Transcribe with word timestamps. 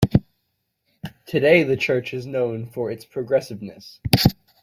Today 1.27 1.61
the 1.61 1.77
church 1.77 2.11
is 2.15 2.25
known 2.25 2.65
for 2.65 2.89
its 2.89 3.05
progressiveness. 3.05 3.99